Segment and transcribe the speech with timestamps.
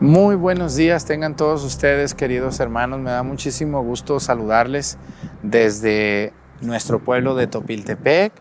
[0.00, 3.00] Muy buenos días, tengan todos ustedes, queridos hermanos.
[3.00, 4.96] Me da muchísimo gusto saludarles
[5.42, 8.32] desde nuestro pueblo de Topiltepec.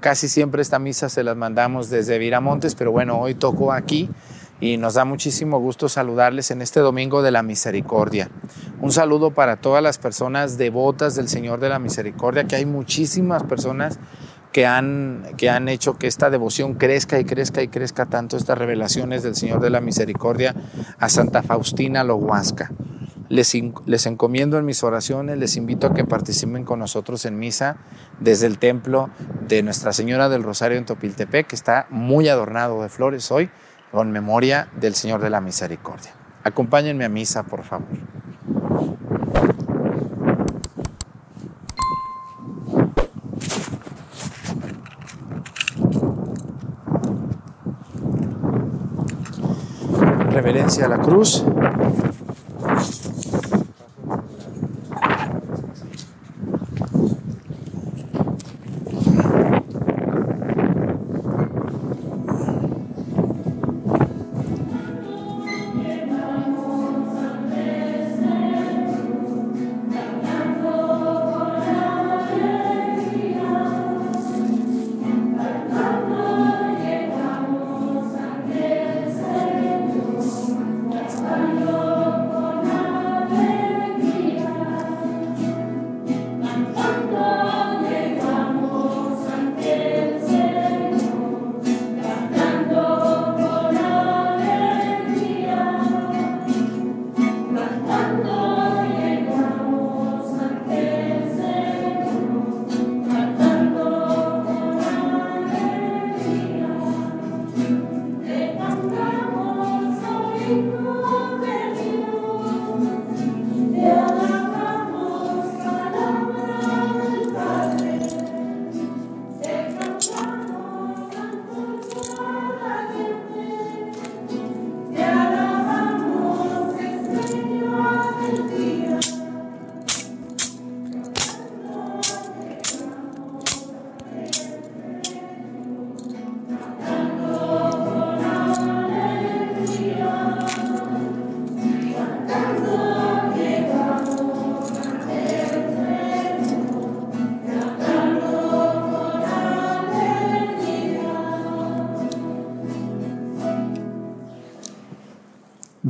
[0.00, 4.10] Casi siempre esta misa se las mandamos desde Viramontes, pero bueno, hoy tocó aquí
[4.60, 8.28] y nos da muchísimo gusto saludarles en este Domingo de la Misericordia.
[8.82, 13.42] Un saludo para todas las personas devotas del Señor de la Misericordia, que hay muchísimas
[13.44, 13.98] personas
[14.56, 18.56] que han, que han hecho que esta devoción crezca y crezca y crezca tanto estas
[18.56, 20.54] revelaciones del Señor de la Misericordia
[20.98, 22.70] a Santa Faustina Lohuasca.
[23.28, 23.52] Les,
[23.84, 27.76] les encomiendo en mis oraciones, les invito a que participen con nosotros en misa
[28.18, 29.10] desde el templo
[29.46, 33.50] de Nuestra Señora del Rosario en Topiltepec, que está muy adornado de flores hoy,
[33.92, 36.12] con memoria del Señor de la Misericordia.
[36.44, 37.88] Acompáñenme a misa, por favor.
[50.46, 51.42] Reverencia a la cruz.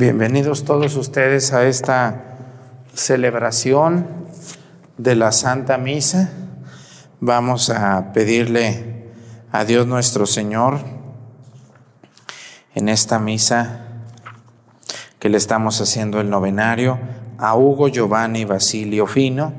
[0.07, 2.37] Bienvenidos todos ustedes a esta
[2.95, 4.07] celebración
[4.99, 6.31] de la Santa Misa.
[7.19, 9.09] Vamos a pedirle
[9.51, 10.79] a Dios nuestro Señor
[12.77, 13.81] en esta misa
[15.19, 17.01] que le estamos haciendo el novenario
[17.39, 19.55] a Hugo Giovanni Basilio Fino.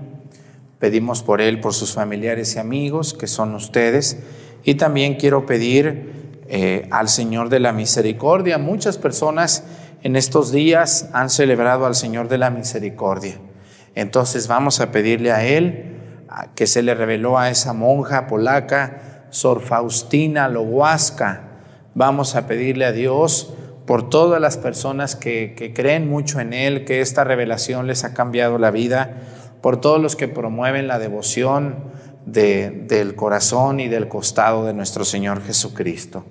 [0.80, 4.20] Pedimos por él, por sus familiares y amigos, que son ustedes.
[4.64, 8.58] Y también quiero pedir eh, al Señor de la Misericordia.
[8.58, 9.66] Muchas personas
[10.08, 13.40] en estos días han celebrado al Señor de la Misericordia.
[13.94, 15.98] Entonces vamos a pedirle a Él
[16.56, 21.42] que se le reveló a esa monja polaca, Sor Faustina Lohuasca.
[21.94, 23.54] Vamos a pedirle a Dios
[23.86, 28.58] por todas las personas que, creen mucho en Él, que esta revelación les ha cambiado
[28.60, 29.18] la vida,
[29.62, 31.84] por todos los que promueven la devoción
[32.26, 36.24] del corazón y del costado de nuestro Señor Jesucristo.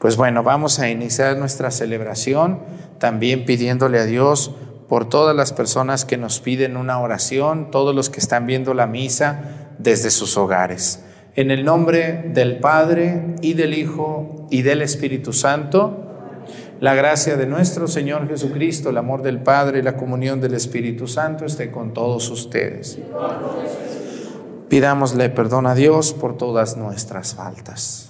[0.00, 2.60] Pues bueno, vamos a iniciar nuestra celebración
[2.98, 4.50] también pidiéndole a Dios
[4.88, 8.86] por todas las personas que nos piden una oración, todos los que están viendo la
[8.86, 11.04] misa desde sus hogares.
[11.36, 16.06] En el nombre del Padre y del Hijo y del Espíritu Santo,
[16.80, 21.08] la gracia de nuestro Señor Jesucristo, el amor del Padre y la comunión del Espíritu
[21.08, 22.98] Santo esté con todos ustedes.
[24.70, 28.09] Pidámosle perdón a Dios por todas nuestras faltas.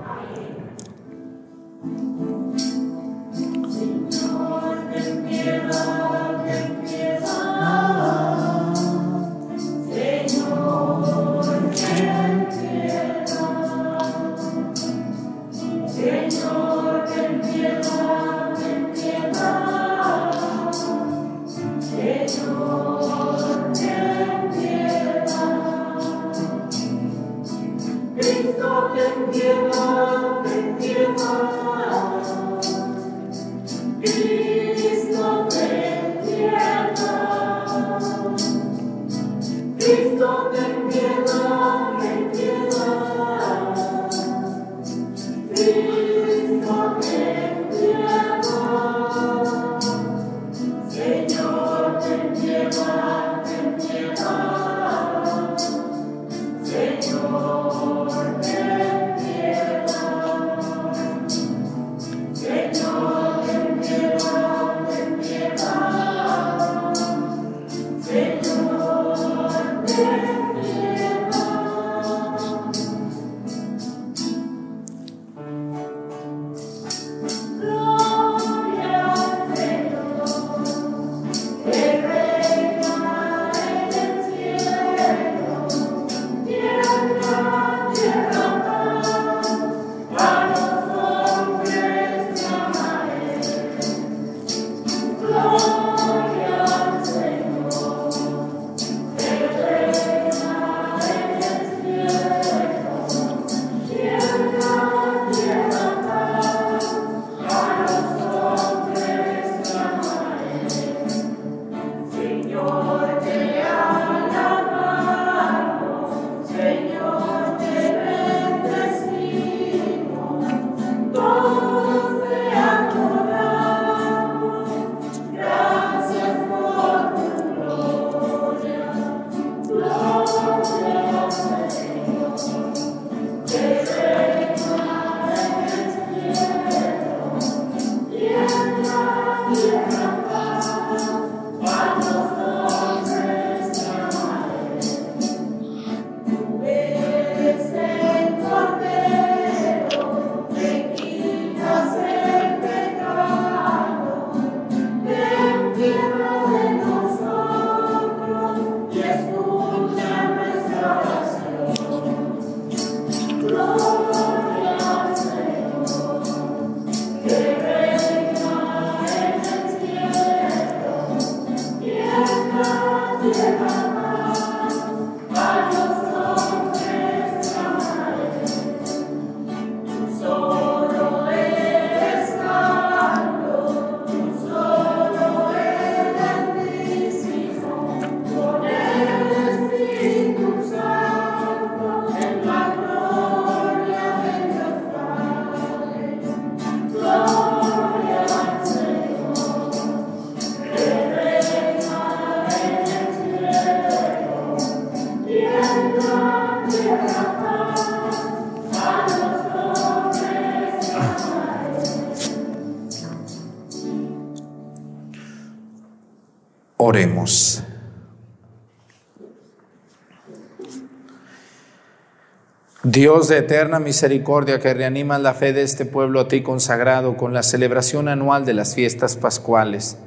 [222.91, 227.33] Dios de eterna misericordia que reanimas la fe de este pueblo a ti consagrado con
[227.33, 229.97] la celebración anual de las fiestas pascuales.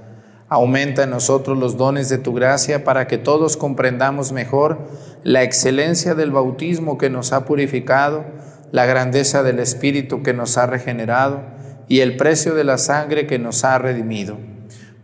[0.51, 4.87] Aumenta en nosotros los dones de tu gracia para que todos comprendamos mejor
[5.23, 8.27] la excelencia del bautismo que nos ha purificado,
[8.71, 11.41] la grandeza del Espíritu que nos ha regenerado
[11.89, 14.37] y el precio de la sangre que nos ha redimido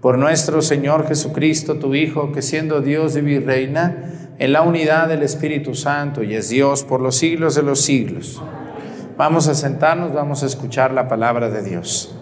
[0.00, 5.23] por nuestro Señor Jesucristo, tu Hijo, que siendo Dios y reina en la unidad del
[5.23, 8.42] Espíritu Santo y es Dios por los siglos de los siglos.
[9.18, 12.16] Vamos a sentarnos, vamos a escuchar la palabra de Dios.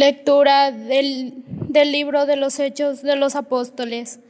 [0.00, 1.44] Lectura del,
[1.92, 4.20] libro de los Hechos de los Apóstoles.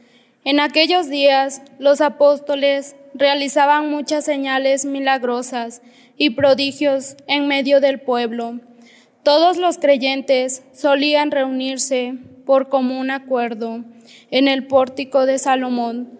[0.43, 5.81] En aquellos días los apóstoles realizaban muchas señales milagrosas
[6.17, 8.59] y prodigios en medio del pueblo.
[9.23, 13.85] Todos los creyentes solían reunirse por común acuerdo
[14.29, 16.19] en el pórtico de Salomón.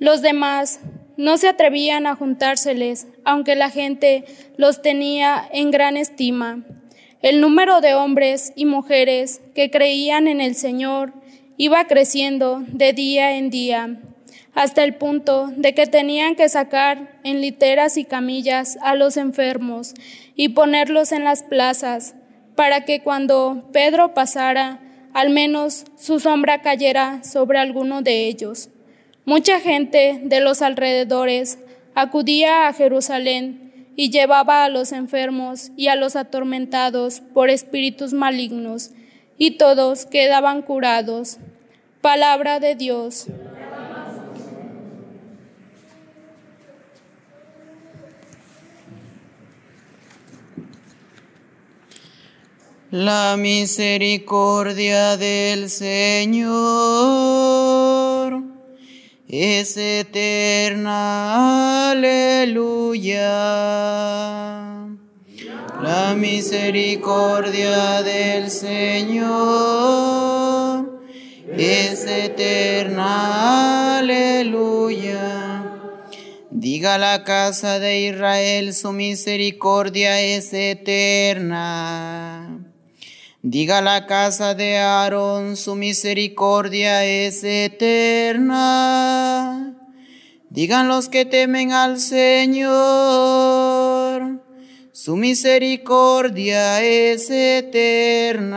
[0.00, 0.80] Los demás
[1.16, 4.26] no se atrevían a juntárseles, aunque la gente
[4.58, 6.66] los tenía en gran estima.
[7.22, 11.12] El número de hombres y mujeres que creían en el Señor
[11.56, 14.00] iba creciendo de día en día,
[14.54, 19.94] hasta el punto de que tenían que sacar en literas y camillas a los enfermos
[20.34, 22.16] y ponerlos en las plazas,
[22.56, 24.80] para que cuando Pedro pasara,
[25.12, 28.68] al menos su sombra cayera sobre alguno de ellos.
[29.24, 31.60] Mucha gente de los alrededores
[31.94, 38.90] acudía a Jerusalén y llevaba a los enfermos y a los atormentados por espíritus malignos,
[39.38, 41.38] y todos quedaban curados.
[42.00, 43.26] Palabra de Dios.
[52.90, 56.52] La misericordia del Señor
[59.32, 60.90] es eterna.
[61.92, 63.22] Aleluya.
[65.80, 69.32] La misericordia del Señor
[71.56, 73.98] es eterna.
[73.98, 75.62] Aleluya.
[76.50, 82.31] Diga la casa de Israel, su misericordia es eterna.
[83.44, 88.54] Diga la casa de Aarón, su misericordia es eterna.
[90.48, 92.70] Digan los que temen al Señor,
[94.92, 98.52] su misericordia es eterna.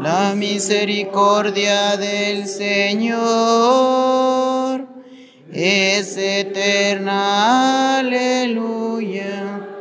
[0.00, 3.26] La misericordia del Señor
[5.52, 7.98] es eterna.
[7.98, 9.75] Aleluya.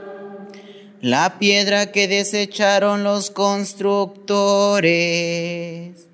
[1.05, 6.07] La piedra que desecharon los constructores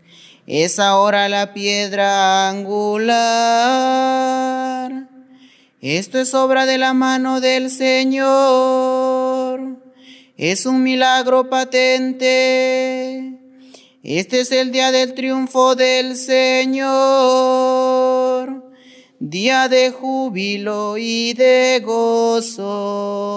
[0.46, 3.08] es ahora la piedra angular.
[5.80, 9.62] Esto es obra de la mano del Señor.
[10.36, 13.40] Es un milagro patente.
[14.04, 16.92] Este es el día del triunfo del Señor.
[19.22, 23.32] Día de júbilo y de gozo.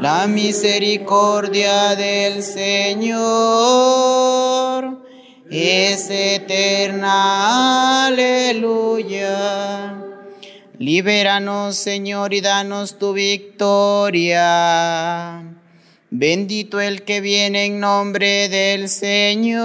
[0.00, 3.14] La misericordia del Señor
[5.50, 8.06] es eterna.
[8.06, 9.94] Aleluya.
[10.78, 14.34] Libéranos, Señor, y danos tu victoria.
[16.10, 19.64] Bendito el que viene en nombre del Señor.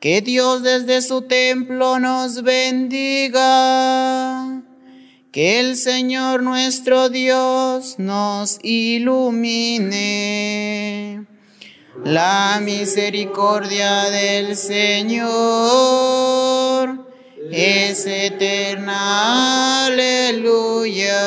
[0.00, 3.42] Que Dios desde su templo nos bendiga.
[5.32, 9.96] Que el Señor nuestro Dios nos ilumine.
[12.04, 15.30] La misericordia del Señor
[17.50, 19.86] es eterna.
[19.86, 21.22] Aleluya.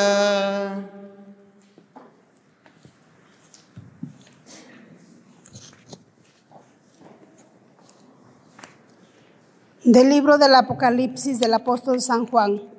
[9.82, 12.75] Del libro del Apocalipsis del apóstol San Juan.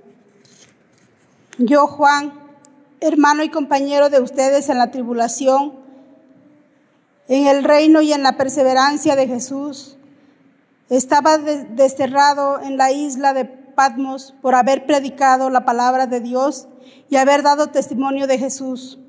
[1.59, 2.33] Yo, Juan,
[2.99, 5.73] hermano y compañero de ustedes en la tribulación,
[7.27, 9.97] en el reino y en la perseverancia de Jesús,
[10.89, 16.67] estaba desterrado en la isla de Patmos por haber predicado la palabra de Dios
[17.09, 18.99] y haber dado testimonio de Jesús.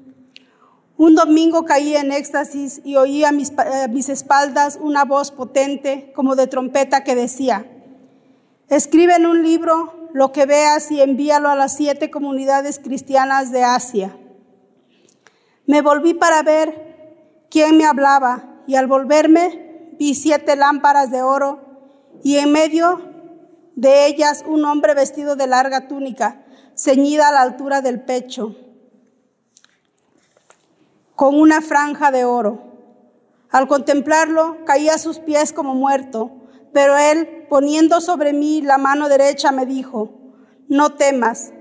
[0.97, 3.52] Un domingo caí en éxtasis y oí a mis,
[3.90, 7.67] mis espaldas una voz potente como de trompeta que decía,
[8.71, 13.64] Escribe en un libro lo que veas y envíalo a las siete comunidades cristianas de
[13.64, 14.16] Asia.
[15.66, 21.60] Me volví para ver quién me hablaba y al volverme vi siete lámparas de oro
[22.22, 23.02] y en medio
[23.74, 28.56] de ellas un hombre vestido de larga túnica, ceñida a la altura del pecho,
[31.14, 32.62] con una franja de oro.
[33.50, 36.32] Al contemplarlo caí a sus pies como muerto.
[36.72, 40.10] Pero él, poniendo sobre mí la mano derecha, me dijo,
[40.68, 41.52] no temas,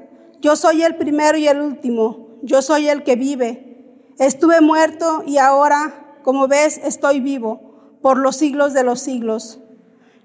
[0.41, 4.13] yo soy el primero y el último, yo soy el que vive.
[4.19, 9.59] Estuve muerto y ahora, como ves, estoy vivo por los siglos de los siglos.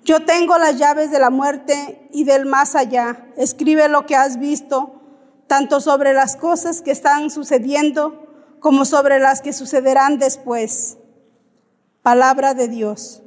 [0.05, 3.27] Yo tengo las llaves de la muerte y del más allá.
[3.37, 5.01] Escribe lo que has visto,
[5.47, 8.27] tanto sobre las cosas que están sucediendo
[8.59, 10.99] como sobre las que sucederán después.
[12.03, 13.23] Palabra de Dios.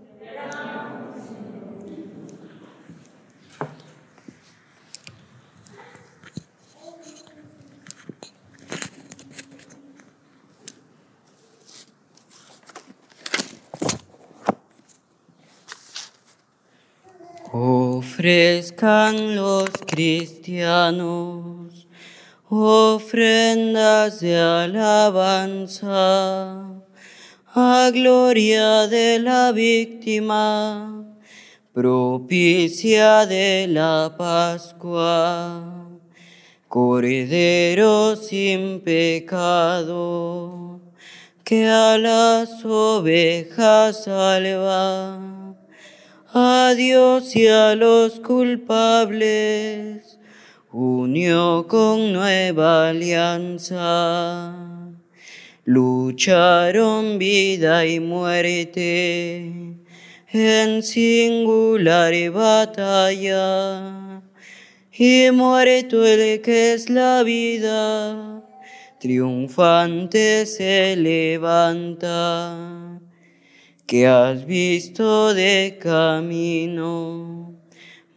[17.57, 21.88] Ofrezcan los cristianos
[22.50, 25.85] ofrendas de alabanza
[27.55, 31.05] a gloria de la víctima,
[31.71, 35.63] propicia de la Pascua,
[36.67, 40.81] Cordero sin pecado,
[41.45, 45.44] que a las ovejas salva
[46.38, 50.20] a Dios y a los culpables,
[50.70, 54.54] unió con nueva alianza.
[55.63, 59.77] Lucharon vida y muerte
[60.34, 64.22] en singular batalla,
[64.92, 68.44] y muerto el que es la vida,
[69.00, 72.85] triunfante se levanta,
[73.86, 77.54] que has visto de camino,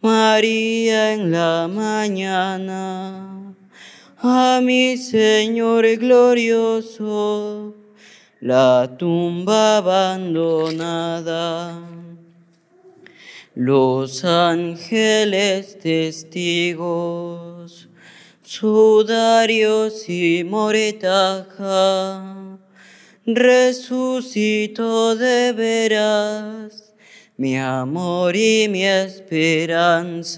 [0.01, 3.55] María en la mañana,
[4.17, 7.75] a mi Señor glorioso,
[8.39, 11.79] la tumba abandonada.
[13.53, 17.89] Los ángeles testigos,
[18.41, 22.48] sudarios y moretaja,
[23.35, 26.89] resucitó de veras
[27.39, 30.35] mi amor y mi esperanza.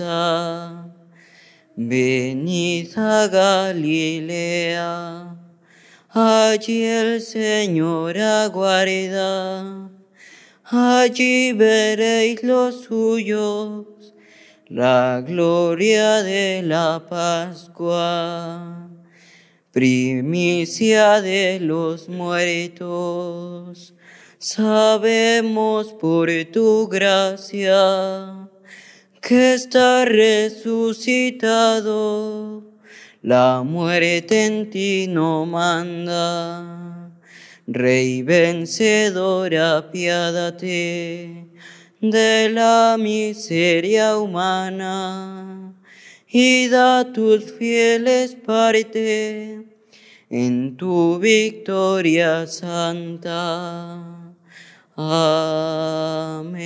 [1.76, 4.16] Venid a Galilea,
[6.10, 9.90] allí el Señor aguarda,
[10.66, 14.14] allí veréis los suyos,
[14.68, 18.81] la gloria de la Pascua,
[19.72, 23.94] primicia de los muertos.
[24.38, 28.50] Sabemos por tu gracia
[29.22, 31.14] que está resucitado,
[33.22, 37.12] la muerte en ti no manda.
[37.68, 41.46] Rey vencedor, apiádate
[42.02, 45.61] de la miseria humana
[46.32, 49.66] y da tus fieles parte
[50.30, 54.34] en tu victoria santa.
[54.96, 56.62] Amén.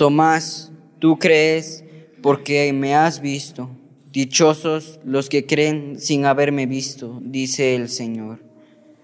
[0.00, 1.84] Tomás, tú crees
[2.22, 3.68] porque me has visto.
[4.10, 8.38] Dichosos los que creen sin haberme visto, dice el Señor.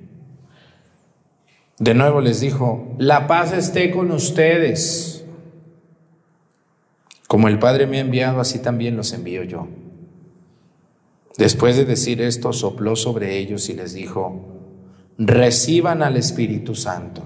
[1.81, 5.25] De nuevo les dijo, la paz esté con ustedes.
[7.27, 9.67] Como el Padre me ha enviado, así también los envío yo.
[11.39, 14.45] Después de decir esto, sopló sobre ellos y les dijo,
[15.17, 17.23] reciban al Espíritu Santo.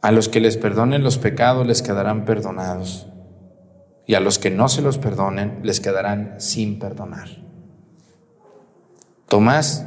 [0.00, 3.08] A los que les perdonen los pecados les quedarán perdonados,
[4.06, 7.30] y a los que no se los perdonen les quedarán sin perdonar.
[9.26, 9.86] Tomás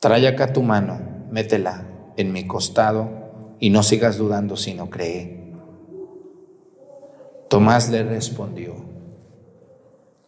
[0.00, 5.52] trae acá tu mano, métela en mi costado y no sigas dudando sino cree.
[7.48, 8.74] Tomás le respondió,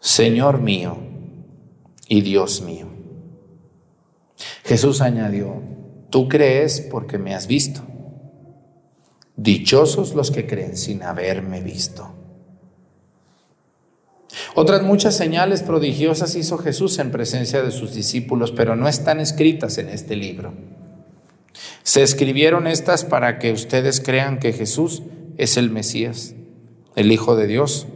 [0.00, 0.96] Señor mío
[2.08, 2.86] y Dios mío.
[4.64, 5.62] Jesús añadió,
[6.10, 7.82] tú crees porque me has visto.
[9.36, 12.19] Dichosos los que creen sin haberme visto.
[14.54, 19.78] Otras muchas señales prodigiosas hizo Jesús en presencia de sus discípulos, pero no están escritas
[19.78, 20.54] en este libro.
[21.82, 25.02] Se escribieron estas para que ustedes crean que Jesús
[25.36, 26.34] es el Mesías,
[26.96, 27.86] el Hijo de Dios,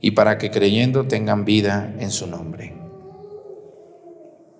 [0.00, 2.74] y para que creyendo tengan vida en su nombre.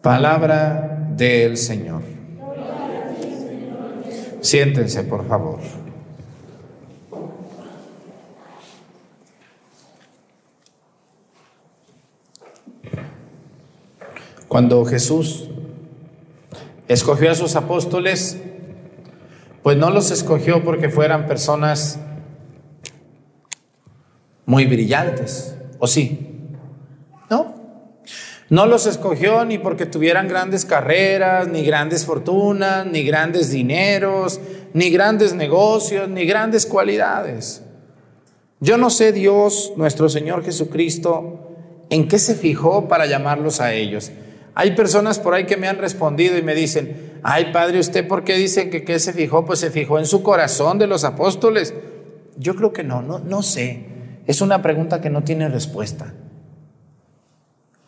[0.01, 2.03] Palabra del Señor.
[4.41, 5.84] Siéntense, por favor.
[14.55, 15.49] Cuando Jesús
[16.87, 18.39] escogió a sus apóstoles,
[19.65, 21.99] pues no los escogió porque fueran personas
[24.47, 26.47] muy brillantes, ¿o sí?
[27.29, 27.57] ¿No?
[28.49, 34.41] No los escogió ni porque tuvieran grandes carreras, ni grandes fortunas, ni grandes dineros,
[34.73, 37.61] ni grandes negocios, ni grandes cualidades.
[38.61, 41.57] Yo no sé Dios, nuestro Señor Jesucristo,
[41.91, 44.13] en qué se fijó para llamarlos a ellos.
[44.55, 48.23] Hay personas por ahí que me han respondido y me dicen, ay Padre, ¿usted por
[48.23, 49.45] qué dice que qué se fijó?
[49.45, 51.75] Pues se fijó en su corazón de los apóstoles.
[52.39, 53.87] Yo creo que no, no, no sé.
[54.27, 56.15] Es una pregunta que no tiene respuesta.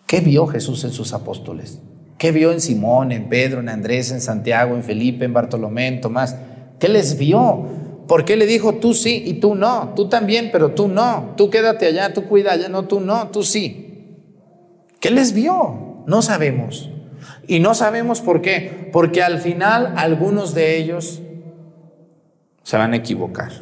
[0.07, 1.81] ¿Qué vio Jesús en sus apóstoles?
[2.19, 6.01] ¿Qué vio en Simón, en Pedro, en Andrés, en Santiago, en Felipe, en Bartolomé, en
[6.01, 6.37] Tomás?
[6.79, 7.67] ¿Qué les vio?
[8.09, 9.93] ¿Por qué le dijo tú sí y tú no?
[9.97, 11.35] Tú también, pero tú no.
[11.37, 14.17] Tú quédate allá, tú cuida allá, no, tú no, tú sí.
[15.01, 15.86] ¿Qué les vio?
[16.07, 16.91] No sabemos.
[17.47, 18.91] Y no sabemos por qué.
[18.93, 21.21] Porque al final algunos de ellos
[22.63, 23.53] se van a equivocar.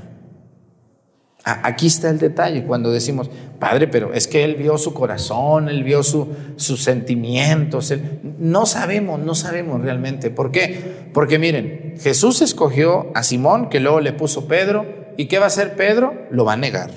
[1.44, 3.28] Aquí está el detalle cuando decimos,
[3.59, 7.92] Padre, pero es que Él vio su corazón, Él vio sus sentimientos.
[8.38, 10.30] No sabemos, no sabemos realmente.
[10.30, 11.11] ¿Por qué?
[11.12, 14.87] Porque miren, Jesús escogió a Simón, que luego le puso Pedro,
[15.18, 16.14] ¿y qué va a hacer Pedro?
[16.30, 16.90] Lo va a negar.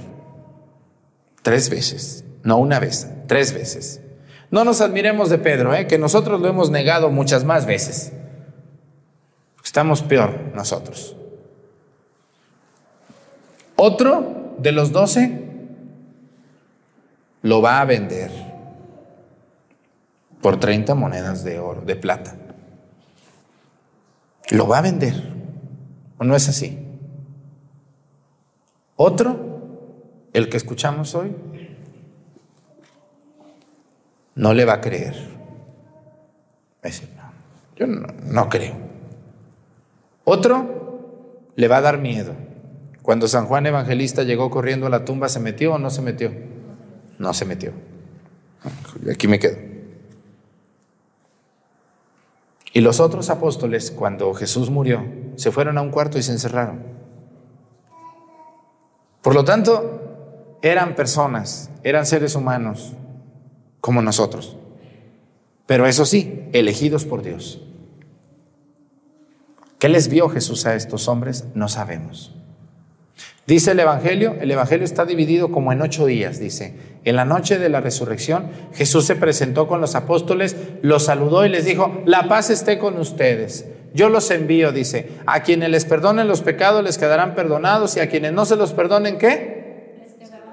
[1.42, 4.00] Tres veces, no una vez, tres veces.
[4.50, 5.88] No nos admiremos de Pedro, ¿eh?
[5.88, 8.14] que nosotros lo hemos negado muchas más veces.
[9.64, 11.16] Estamos peor nosotros.
[13.76, 15.44] Otro de los doce
[17.42, 18.32] lo va a vender
[20.42, 22.36] por 30 monedas de oro, de plata.
[24.50, 25.14] Lo va a vender.
[26.18, 26.88] ¿O no es así?
[28.96, 29.38] Otro,
[30.34, 31.36] el que escuchamos hoy,
[34.38, 35.16] no le va a creer.
[37.76, 38.76] yo no, no creo.
[40.24, 42.34] Otro le va a dar miedo.
[43.02, 46.32] Cuando San Juan Evangelista llegó corriendo a la tumba, ¿se metió o no se metió?
[47.18, 47.72] No se metió.
[49.12, 49.58] Aquí me quedo.
[52.74, 55.04] Y los otros apóstoles, cuando Jesús murió,
[55.36, 56.84] se fueron a un cuarto y se encerraron.
[59.24, 62.94] Por lo tanto, eran personas, eran seres humanos
[63.88, 64.58] como nosotros.
[65.66, 67.62] Pero eso sí, elegidos por Dios.
[69.80, 71.46] ¿Qué les vio Jesús a estos hombres?
[71.56, 72.36] No sabemos.
[73.46, 76.76] Dice el Evangelio, el Evangelio está dividido como en ocho días, dice.
[77.06, 81.50] En la noche de la resurrección, Jesús se presentó con los apóstoles, los saludó y
[81.50, 83.68] les dijo, la paz esté con ustedes.
[83.94, 88.10] Yo los envío, dice, a quienes les perdonen los pecados les quedarán perdonados y a
[88.10, 89.57] quienes no se los perdonen, ¿qué?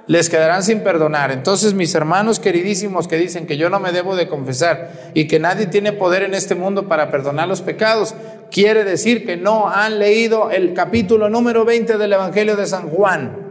[0.06, 1.30] Les quedarán sin perdonar.
[1.30, 5.38] Entonces, mis hermanos queridísimos que dicen que yo no me debo de confesar y que
[5.38, 8.14] nadie tiene poder en este mundo para perdonar los pecados,
[8.50, 13.44] quiere decir que no han leído el capítulo número 20 del Evangelio de San Juan.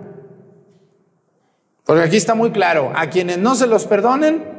[1.85, 4.53] Porque aquí está muy claro, a quienes no se los perdonen,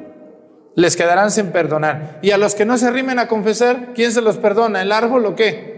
[0.75, 2.19] les quedarán sin perdonar.
[2.23, 4.83] Y a los que no se arrimen a confesar, ¿quién se los perdona?
[4.83, 5.75] ¿El árbol o qué?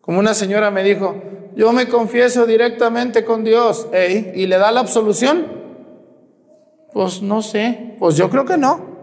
[0.00, 1.22] Como una señora me dijo,
[1.56, 3.88] yo me confieso directamente con Dios,
[4.34, 5.64] y le da la absolución.
[6.92, 8.94] Pues no sé, pues yo creo que no.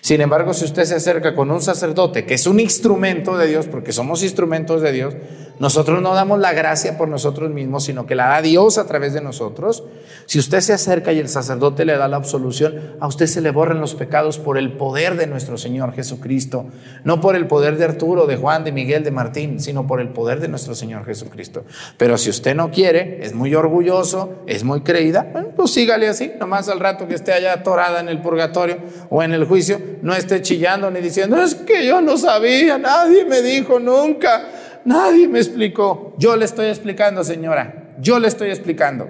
[0.00, 3.66] Sin embargo, si usted se acerca con un sacerdote que es un instrumento de Dios,
[3.66, 5.14] porque somos instrumentos de Dios,
[5.58, 9.12] nosotros no damos la gracia por nosotros mismos, sino que la da Dios a través
[9.12, 9.82] de nosotros.
[10.26, 13.50] Si usted se acerca y el sacerdote le da la absolución, a usted se le
[13.50, 16.66] borran los pecados por el poder de nuestro Señor Jesucristo,
[17.04, 20.10] no por el poder de Arturo, de Juan, de Miguel, de Martín, sino por el
[20.10, 21.64] poder de nuestro Señor Jesucristo.
[21.96, 26.68] Pero si usted no quiere, es muy orgulloso, es muy creída, pues sígale así, nomás
[26.68, 28.78] al rato que esté allá atorada en el purgatorio
[29.10, 33.24] o en el juicio, no esté chillando ni diciendo, es que yo no sabía, nadie
[33.24, 34.57] me dijo nunca.
[34.88, 36.14] Nadie me explicó.
[36.16, 37.94] Yo le estoy explicando, señora.
[38.00, 39.06] Yo le estoy explicando.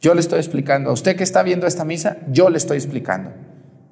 [0.00, 0.88] Yo le estoy explicando.
[0.88, 3.32] A usted que está viendo esta misa, yo le estoy explicando.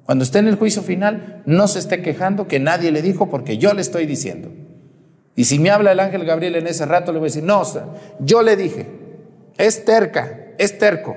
[0.07, 3.59] Cuando esté en el juicio final, no se esté quejando que nadie le dijo porque
[3.59, 4.49] yo le estoy diciendo.
[5.35, 7.61] Y si me habla el ángel Gabriel en ese rato, le voy a decir, no,
[8.21, 8.87] yo le dije,
[9.59, 11.15] es terca, es terco.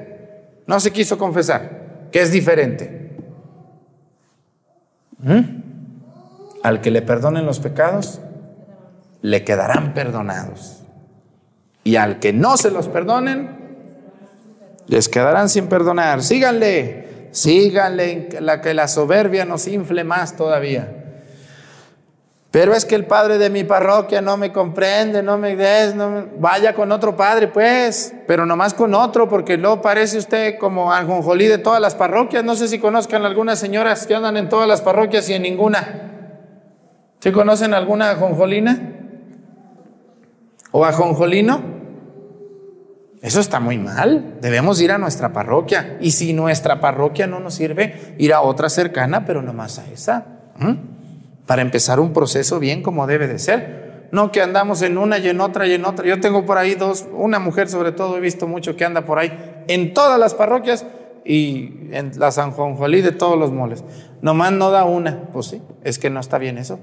[0.66, 3.12] No se quiso confesar, que es diferente.
[5.20, 5.40] ¿Mm?
[6.62, 8.20] Al que le perdonen los pecados,
[9.22, 10.82] le quedarán perdonados.
[11.84, 13.58] Y al que no se los perdonen,
[14.86, 16.22] les quedarán sin perdonar.
[16.22, 20.98] Síganle, síganle, la que la soberbia nos infle más todavía.
[22.50, 26.28] Pero es que el padre de mi parroquia no me comprende, no me des, no
[26.38, 31.46] vaya con otro padre, pues, pero nomás con otro, porque luego parece usted como ajonjolí
[31.46, 32.44] de todas las parroquias.
[32.44, 36.10] No sé si conozcan algunas señoras que andan en todas las parroquias y en ninguna.
[37.20, 38.87] ¿Sí conocen alguna ajonjolina?
[40.70, 41.78] O ajonjolino.
[43.20, 44.38] Eso está muy mal.
[44.40, 45.98] Debemos ir a nuestra parroquia.
[46.00, 49.90] Y si nuestra parroquia no nos sirve, ir a otra cercana, pero no más a
[49.90, 50.26] esa.
[51.46, 54.08] Para empezar un proceso bien como debe de ser.
[54.12, 56.06] No que andamos en una y en otra y en otra.
[56.06, 59.18] Yo tengo por ahí dos, una mujer sobre todo, he visto mucho que anda por
[59.18, 60.86] ahí en todas las parroquias
[61.24, 63.84] y en la San Juanjolí de todos los moles.
[64.22, 65.24] Nomás no da una.
[65.32, 66.78] Pues sí, es que no está bien eso.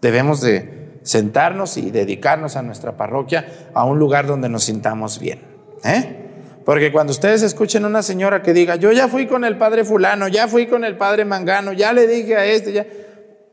[0.00, 5.40] Debemos de sentarnos y dedicarnos a nuestra parroquia, a un lugar donde nos sintamos bien.
[5.84, 6.24] ¿eh?
[6.64, 9.84] Porque cuando ustedes escuchen a una señora que diga, yo ya fui con el padre
[9.84, 12.86] fulano, ya fui con el padre mangano, ya le dije a este, ya,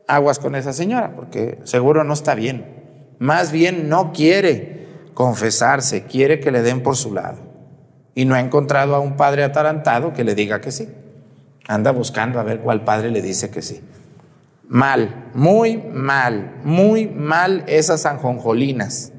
[0.08, 3.14] aguas con esa señora, porque seguro no está bien.
[3.18, 7.38] Más bien no quiere confesarse, quiere que le den por su lado.
[8.14, 10.88] Y no ha encontrado a un padre atarantado que le diga que sí.
[11.68, 13.82] Anda buscando a ver cuál padre le dice que sí.
[14.68, 19.12] Mal, muy mal, muy mal esas anjonjolinas.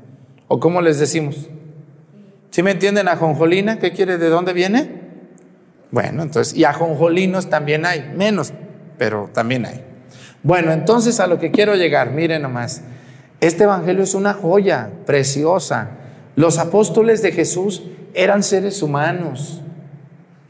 [0.47, 1.49] ¿O cómo les decimos?
[2.51, 3.79] ¿Sí me entienden ajonjolina?
[3.79, 4.17] ¿Qué quiere?
[4.17, 5.01] ¿De dónde viene?
[5.89, 8.53] Bueno, entonces, y ajonjolinos también hay, menos,
[8.97, 9.83] pero también hay.
[10.43, 12.81] Bueno, entonces a lo que quiero llegar, miren nomás,
[13.41, 15.91] este Evangelio es una joya preciosa.
[16.35, 19.62] Los apóstoles de Jesús eran seres humanos,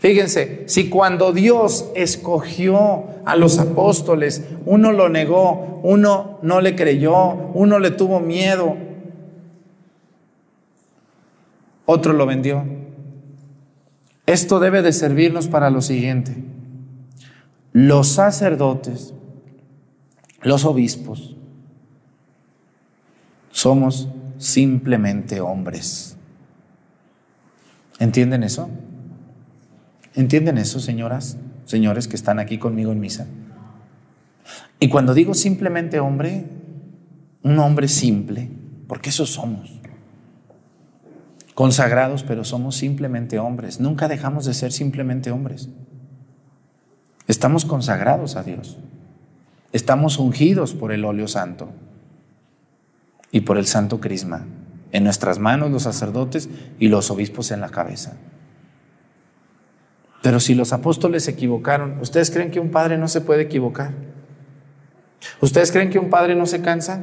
[0.04, 7.16] Fíjense, si cuando Dios escogió a los apóstoles, uno lo negó, uno no le creyó,
[7.54, 8.76] uno le tuvo miedo,
[11.86, 12.66] otro lo vendió.
[14.26, 16.36] Esto debe de servirnos para lo siguiente.
[17.72, 19.14] Los sacerdotes,
[20.42, 21.38] los obispos,
[23.52, 26.18] somos simplemente hombres.
[28.00, 28.70] ¿Entienden eso?
[30.16, 33.28] ¿Entienden eso, señoras, señores que están aquí conmigo en misa?
[34.80, 36.46] Y cuando digo simplemente hombre,
[37.42, 38.50] un hombre simple,
[38.88, 39.80] porque eso somos.
[41.56, 43.80] Consagrados, pero somos simplemente hombres.
[43.80, 45.70] Nunca dejamos de ser simplemente hombres.
[47.28, 48.78] Estamos consagrados a Dios.
[49.72, 51.70] Estamos ungidos por el óleo santo
[53.32, 54.46] y por el santo crisma.
[54.92, 56.50] En nuestras manos los sacerdotes
[56.80, 58.14] y los obispos en la cabeza.
[60.24, 63.92] Pero si los apóstoles se equivocaron, ¿ustedes creen que un padre no se puede equivocar?
[65.42, 67.02] ¿Ustedes creen que un padre no se cansa?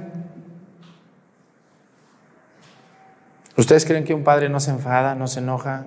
[3.58, 5.84] ¿Ustedes creen que un padre no se enfada, no se enoja,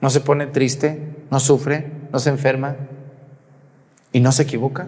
[0.00, 2.76] no se pone triste, no sufre, no se enferma
[4.12, 4.86] y no se equivoca?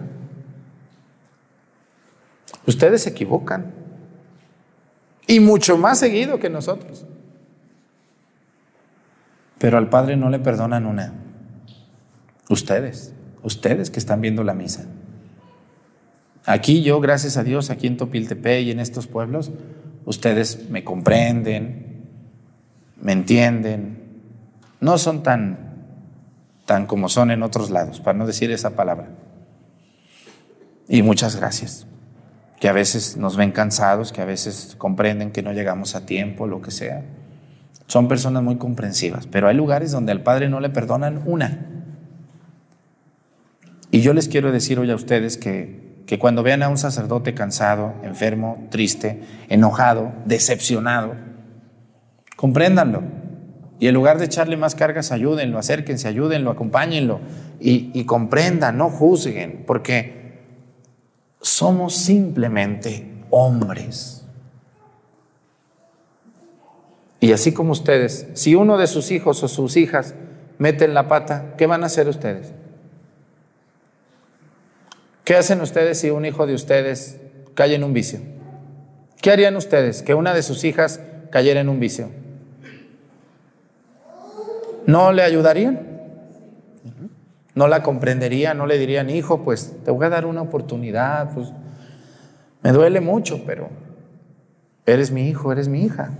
[2.65, 3.73] Ustedes se equivocan.
[5.27, 7.05] Y mucho más seguido que nosotros.
[9.57, 11.24] Pero al Padre no le perdonan una.
[12.49, 14.85] Ustedes, ustedes que están viendo la misa.
[16.45, 19.51] Aquí yo, gracias a Dios, aquí en Topiltepe y en estos pueblos,
[20.05, 22.03] ustedes me comprenden,
[23.01, 24.21] me entienden.
[24.79, 25.57] No son tan,
[26.65, 29.09] tan como son en otros lados, para no decir esa palabra.
[30.87, 31.87] Y muchas gracias.
[32.59, 36.45] Que a veces nos ven cansados, que a veces comprenden que no llegamos a tiempo,
[36.45, 37.03] lo que sea.
[37.87, 41.74] Son personas muy comprensivas, pero hay lugares donde al Padre no le perdonan una.
[43.95, 47.33] Y yo les quiero decir hoy a ustedes que, que cuando vean a un sacerdote
[47.33, 51.15] cansado, enfermo, triste, enojado, decepcionado,
[52.35, 53.03] compréndanlo.
[53.79, 57.21] Y en lugar de echarle más cargas, ayúdenlo, acérquense, ayúdenlo, acompáñenlo
[57.61, 60.41] y, y comprendan, no juzguen, porque
[61.39, 64.25] somos simplemente hombres.
[67.21, 70.15] Y así como ustedes, si uno de sus hijos o sus hijas
[70.57, 72.51] meten la pata, ¿qué van a hacer ustedes?
[75.25, 77.19] ¿Qué hacen ustedes si un hijo de ustedes
[77.55, 78.19] cae en un vicio?
[79.21, 82.11] ¿Qué harían ustedes que una de sus hijas cayera en un vicio?
[84.85, 85.95] ¿No le ayudarían?
[87.55, 88.57] ¿No la comprenderían?
[88.57, 91.33] ¿No le dirían, hijo, pues te voy a dar una oportunidad?
[91.33, 91.51] Pues
[92.61, 93.69] me duele mucho, pero
[94.85, 96.11] eres mi hijo, eres mi hija.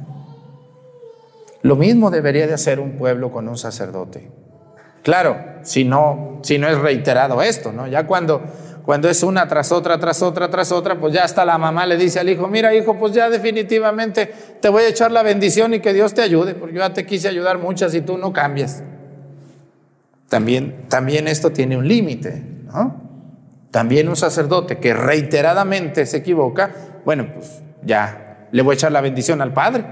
[1.62, 4.32] Lo mismo debería de hacer un pueblo con un sacerdote.
[5.04, 7.86] Claro, si no, si no es reiterado esto, ¿no?
[7.86, 8.41] Ya cuando,
[8.86, 11.98] cuando es una tras otra, tras otra, tras otra, pues ya hasta la mamá le
[11.98, 15.80] dice al hijo, mira hijo, pues ya definitivamente te voy a echar la bendición y
[15.80, 18.84] que Dios te ayude, porque yo ya te quise ayudar muchas y tú no cambias.
[20.30, 23.02] También, también esto tiene un límite, ¿no?
[23.71, 26.71] También un sacerdote que reiteradamente se equivoca,
[27.04, 29.84] bueno, pues ya le voy a echar la bendición al padre.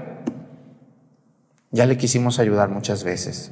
[1.72, 3.50] Ya le quisimos ayudar muchas veces.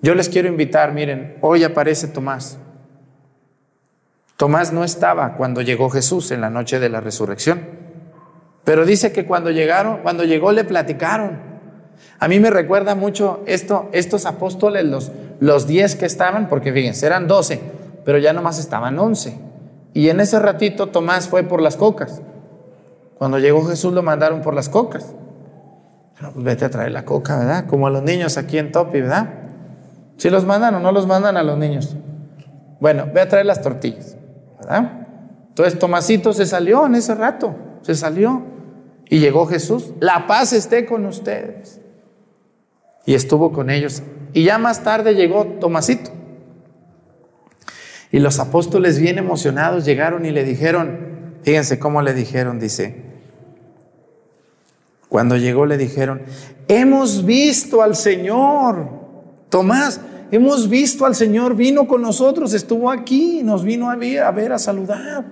[0.00, 2.58] Yo les quiero invitar, miren, hoy aparece Tomás.
[4.42, 7.60] Tomás no estaba cuando llegó Jesús en la noche de la resurrección,
[8.64, 11.38] pero dice que cuando llegaron, cuando llegó le platicaron.
[12.18, 17.06] A mí me recuerda mucho esto, estos apóstoles, los, los diez que estaban, porque fíjense,
[17.06, 17.60] eran doce,
[18.04, 19.38] pero ya nomás estaban once.
[19.94, 22.20] Y en ese ratito Tomás fue por las cocas.
[23.18, 25.14] Cuando llegó Jesús lo mandaron por las cocas.
[26.20, 27.66] Pues vete a traer la coca, ¿verdad?
[27.68, 29.34] Como a los niños aquí en Topi, ¿verdad?
[30.16, 31.94] Si los mandan o no los mandan a los niños.
[32.80, 34.16] Bueno, ve a traer las tortillas,
[34.72, 35.06] ¿verdad?
[35.48, 38.42] Entonces Tomasito se salió en ese rato, se salió
[39.08, 39.92] y llegó Jesús.
[40.00, 41.80] La paz esté con ustedes.
[43.04, 44.02] Y estuvo con ellos.
[44.32, 46.10] Y ya más tarde llegó Tomasito.
[48.10, 53.02] Y los apóstoles bien emocionados llegaron y le dijeron, fíjense cómo le dijeron, dice,
[55.08, 56.22] cuando llegó le dijeron,
[56.68, 58.88] hemos visto al Señor.
[59.50, 60.00] Tomás,
[60.32, 65.26] hemos visto al Señor, vino con nosotros, estuvo aquí, nos vino a ver, a, saludar.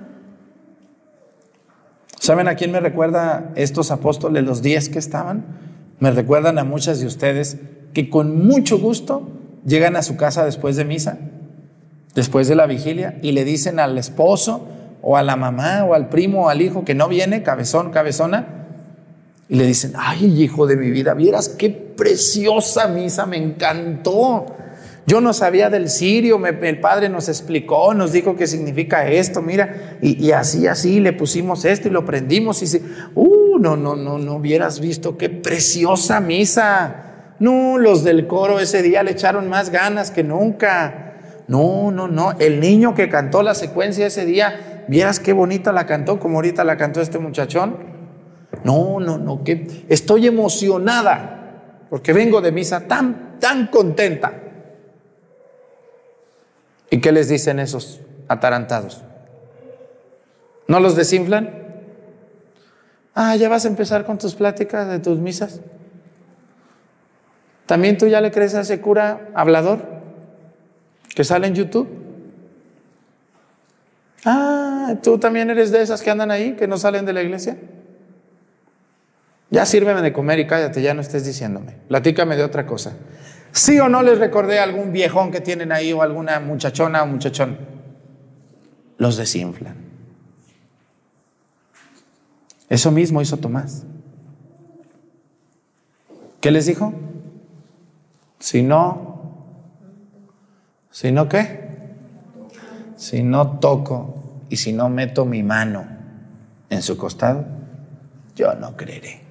[2.20, 5.44] ¿Saben a quién me recuerda estos apóstoles, los diez que estaban?
[6.00, 7.56] Me recuerdan a muchas de ustedes
[7.94, 9.26] que con mucho gusto
[9.64, 11.18] llegan a su casa después de misa,
[12.14, 14.68] después de la vigilia, y le dicen al esposo
[15.00, 18.66] o a la mamá o al primo o al hijo que no viene, cabezón, cabezona,
[19.48, 24.46] y le dicen, ay, hijo de mi vida, vieras qué preciosa misa, me encantó.
[25.06, 29.98] Yo no sabía del sirio, el padre nos explicó, nos dijo qué significa esto, mira,
[30.00, 32.82] y, así, así le pusimos esto y lo prendimos y dice,
[33.14, 37.06] uh, no, no, no, no hubieras visto qué preciosa misa.
[37.38, 41.14] No, los del coro ese día le echaron más ganas que nunca.
[41.48, 45.86] No, no, no, el niño que cantó la secuencia ese día, vieras qué bonita la
[45.86, 47.76] cantó, como ahorita la cantó este muchachón.
[48.62, 54.39] No, no, no, que estoy emocionada porque vengo de misa tan, tan contenta.
[56.90, 59.02] ¿Y qué les dicen esos atarantados?
[60.66, 61.60] ¿No los desinflan?
[63.14, 65.60] Ah, ya vas a empezar con tus pláticas de tus misas.
[67.66, 69.80] ¿También tú ya le crees a ese cura hablador
[71.14, 71.88] que sale en YouTube?
[74.24, 77.56] Ah, tú también eres de esas que andan ahí, que no salen de la iglesia.
[79.50, 81.76] Ya sírveme de comer y cállate, ya no estés diciéndome.
[81.88, 82.92] Platícame de otra cosa.
[83.52, 87.58] ¿Sí o no les recordé algún viejón que tienen ahí o alguna muchachona o muchachón?
[88.98, 89.76] Los desinflan.
[92.68, 93.84] Eso mismo hizo Tomás.
[96.40, 96.94] ¿Qué les dijo?
[98.38, 99.10] Si no,
[100.90, 101.68] si no qué?
[102.96, 105.86] Si no toco y si no meto mi mano
[106.70, 107.44] en su costado,
[108.36, 109.29] yo no creeré.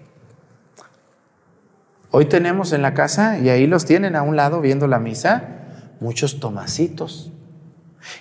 [2.12, 5.44] Hoy tenemos en la casa, y ahí los tienen a un lado viendo la misa,
[6.00, 7.32] muchos tomacitos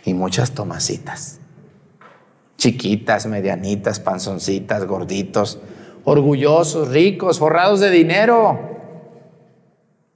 [0.04, 1.40] y muchas tomasitas.
[2.56, 5.60] Chiquitas, medianitas, panzoncitas, gorditos,
[6.04, 8.58] orgullosos, ricos, forrados de dinero,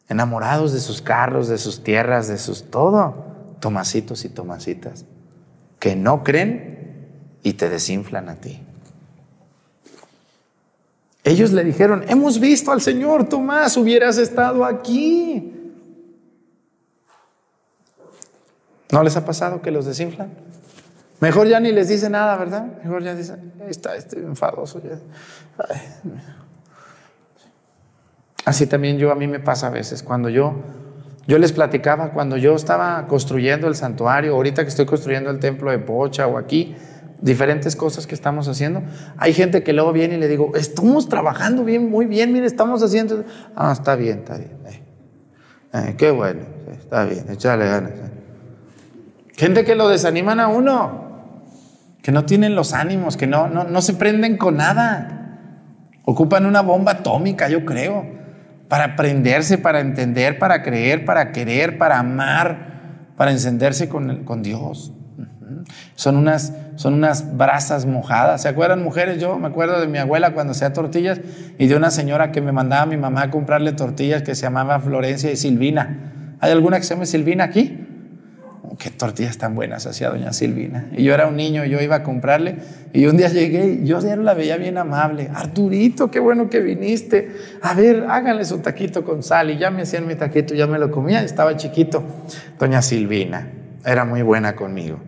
[0.09, 3.31] enamorados de sus carros, de sus tierras, de sus todo.
[3.61, 5.05] Tomacitos y tomasitas
[5.83, 7.09] que no creen
[7.43, 8.62] y te desinflan a ti.
[11.25, 15.53] Ellos le dijeron, hemos visto al Señor, Tomás, hubieras estado aquí.
[18.91, 20.31] ¿No les ha pasado que los desinflan?
[21.20, 22.66] Mejor ya ni les dice nada, ¿verdad?
[22.83, 24.99] Mejor ya dicen, está, estoy enfadoso ya.
[28.45, 30.03] Así también yo a mí me pasa a veces.
[30.03, 30.55] Cuando yo,
[31.29, 35.70] yo les platicaba, cuando yo estaba construyendo el santuario, ahorita que estoy construyendo el templo
[35.70, 36.75] de Pocha o aquí,
[37.23, 38.83] diferentes cosas que estamos haciendo.
[39.16, 42.83] Hay gente que luego viene y le digo, estamos trabajando bien, muy bien, mire, estamos
[42.83, 43.25] haciendo.
[43.57, 44.51] Ah, está bien, está bien.
[44.66, 44.83] Eh,
[45.73, 47.93] eh, qué bueno, está bien, échale ganas.
[47.93, 48.11] Eh.
[49.37, 51.33] Gente que lo desaniman a uno,
[52.03, 55.39] que no tienen los ánimos, que no, no, no se prenden con nada.
[56.05, 58.05] Ocupan una bomba atómica, yo creo,
[58.68, 64.93] para aprenderse, para entender, para creer, para querer, para amar, para encenderse con, con Dios.
[65.95, 68.43] Son unas, son unas brasas mojadas.
[68.43, 69.20] ¿Se acuerdan, mujeres?
[69.20, 71.20] Yo me acuerdo de mi abuela cuando hacía tortillas
[71.59, 74.43] y de una señora que me mandaba a mi mamá a comprarle tortillas que se
[74.43, 76.37] llamaba Florencia y Silvina.
[76.41, 77.79] ¿Hay alguna que se llame Silvina aquí?
[78.62, 80.89] Oh, qué tortillas tan buenas hacía doña Silvina.
[80.93, 82.57] Y yo era un niño, yo iba a comprarle
[82.93, 85.31] y un día llegué y yo ya la veía bien amable.
[85.35, 87.33] Arturito, qué bueno que viniste.
[87.61, 89.51] A ver, háganle su taquito con sal.
[89.51, 92.03] Y ya me hacían mi taquito, ya me lo comía, estaba chiquito.
[92.59, 93.51] Doña Silvina
[93.85, 95.01] era muy buena conmigo.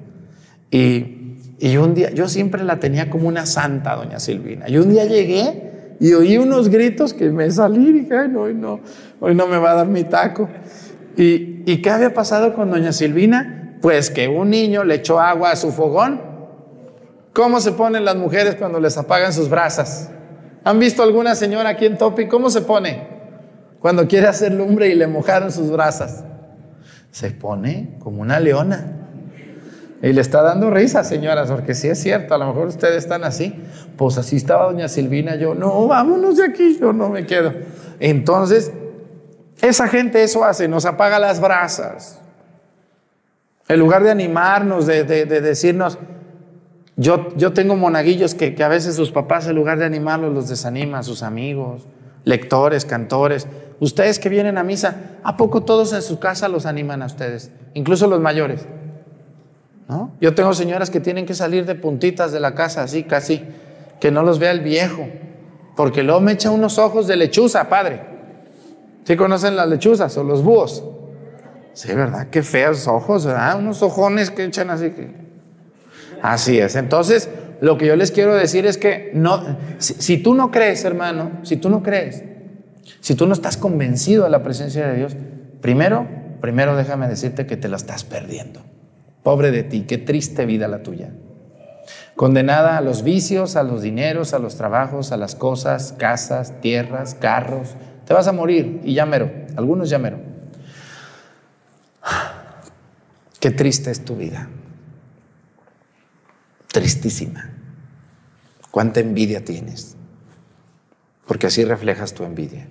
[0.71, 1.14] Y,
[1.59, 4.69] y un día, yo siempre la tenía como una santa, doña Silvina.
[4.69, 8.43] Y un día llegué y oí unos gritos que me salí y dije, Ay, no,
[9.21, 10.49] hoy no, me va a dar mi taco.
[11.17, 13.79] ¿Y, ¿Y qué había pasado con doña Silvina?
[13.81, 16.21] Pues que un niño le echó agua a su fogón.
[17.33, 20.11] ¿Cómo se ponen las mujeres cuando les apagan sus brasas?
[20.65, 22.27] ¿Han visto alguna señora aquí en Topi?
[22.27, 23.07] ¿Cómo se pone?
[23.81, 26.25] Cuando quiere hacer lumbre y le mojaron sus brasas.
[27.11, 29.04] Se pone como una leona.
[30.03, 33.24] Y le está dando risa, señoras, porque sí es cierto, a lo mejor ustedes están
[33.24, 33.55] así.
[33.97, 37.53] Pues así estaba doña Silvina, yo, no, vámonos de aquí, yo no me quedo.
[38.01, 38.72] Entonces,
[39.62, 42.20] esa gente eso hace, nos apaga las brasas.
[43.66, 45.99] En lugar de animarnos, de, decirnos,
[46.97, 50.49] yo, yo tengo monaguillos que, que, a veces sus papás, en lugar de animarlos, los
[50.49, 51.86] desanima, sus amigos,
[52.24, 53.47] lectores, cantores.
[53.80, 57.51] Ustedes que vienen a misa, ¿a poco todos en su casa los animan a ustedes?
[57.72, 58.66] Incluso los mayores.
[60.20, 63.43] Yo tengo señoras que tienen que salir de puntitas de la casa, así casi,
[64.01, 65.07] que no los vea el viejo,
[65.76, 68.01] porque luego me echa unos ojos de lechuza, padre.
[69.05, 70.82] ¿Sí conocen las lechuzas o los búhos?
[71.74, 72.28] Sí, ¿verdad?
[72.30, 73.59] Qué feos ojos, ¿verdad?
[73.59, 74.93] Unos ojones que echan así.
[76.22, 76.76] Así es.
[76.76, 77.28] Entonces,
[77.61, 81.32] lo que yo les quiero decir es que no, si, si tú no crees, hermano,
[81.43, 82.22] si tú no crees,
[83.01, 85.16] si tú no estás convencido de la presencia de Dios,
[85.61, 86.07] primero,
[86.41, 88.61] primero déjame decirte que te la estás perdiendo.
[89.25, 91.11] Pobre de ti, qué triste vida la tuya.
[92.14, 97.14] Condenada a los vicios, a los dineros, a los trabajos, a las cosas, casas, tierras,
[97.14, 97.75] carros.
[98.07, 100.18] Te vas a morir y ya mero, algunos ya mero.
[103.41, 104.49] Qué triste es tu vida.
[106.68, 107.51] Tristísima.
[108.70, 109.97] Cuánta envidia tienes.
[111.27, 112.66] Porque así reflejas tu envidia.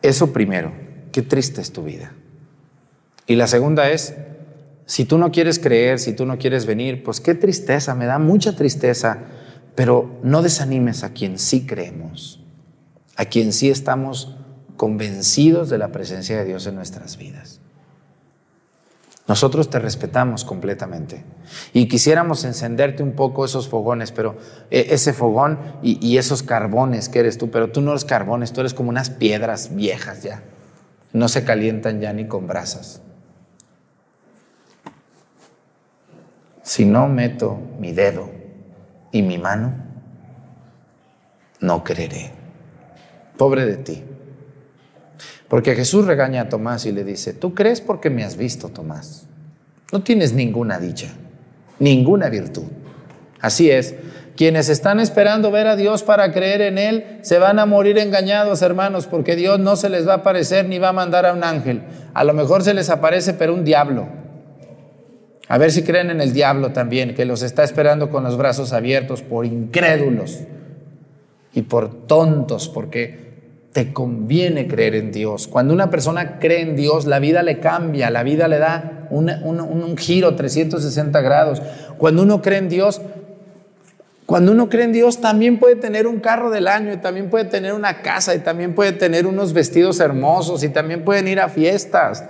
[0.00, 0.72] Eso primero,
[1.10, 2.12] qué triste es tu vida.
[3.28, 4.14] Y la segunda es,
[4.86, 8.18] si tú no quieres creer, si tú no quieres venir, pues qué tristeza, me da
[8.18, 9.18] mucha tristeza,
[9.74, 12.42] pero no desanimes a quien sí creemos,
[13.16, 14.34] a quien sí estamos
[14.78, 17.60] convencidos de la presencia de Dios en nuestras vidas.
[19.26, 21.22] Nosotros te respetamos completamente
[21.74, 24.38] y quisiéramos encenderte un poco esos fogones, pero
[24.70, 28.60] eh, ese fogón y, esos carbones que eres tú, pero tú no eres carbones, tú
[28.60, 30.44] eres como unas piedras viejas ya,
[31.12, 33.02] no se calientan ya ni con brasas.
[36.68, 38.28] Si no meto mi dedo
[39.10, 39.72] y mi mano,
[41.60, 42.30] no creeré.
[43.38, 44.04] Pobre de ti.
[45.48, 49.24] Porque Jesús regaña a Tomás y le dice, tú crees porque me has visto, Tomás.
[49.92, 51.08] No tienes ninguna dicha,
[51.78, 52.64] ninguna virtud.
[53.40, 53.94] Así es,
[54.36, 58.60] quienes están esperando ver a Dios para creer en Él, se van a morir engañados,
[58.60, 61.44] hermanos, porque Dios no se les va a aparecer ni va a mandar a un
[61.44, 61.84] ángel.
[62.12, 64.27] A lo mejor se les aparece, pero un diablo.
[65.48, 68.74] A ver si creen en el diablo también, que los está esperando con los brazos
[68.74, 70.40] abiertos por incrédulos
[71.54, 73.28] y por tontos, porque
[73.72, 75.48] te conviene creer en Dios.
[75.48, 79.30] Cuando una persona cree en Dios, la vida le cambia, la vida le da un,
[79.30, 81.62] un, giro 360 grados.
[81.96, 83.00] Cuando uno cree en Dios,
[84.26, 87.46] cuando uno cree en Dios, también puede tener un carro del año y también puede
[87.46, 91.48] tener una casa y también puede tener unos vestidos hermosos y también pueden ir a
[91.48, 92.24] fiestas.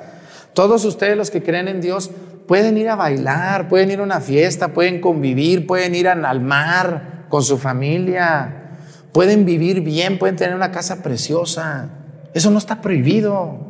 [0.55, 2.11] Todos ustedes los que creen en Dios
[2.49, 7.27] pueden ir a bailar, pueden ir a una fiesta, pueden convivir, pueden ir al mar
[7.29, 8.71] con su familia,
[9.13, 11.91] pueden vivir bien, pueden tener una casa preciosa.
[12.33, 13.69] Eso no está prohibido.